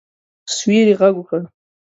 [0.55, 1.41] سیوري غږ وکړ.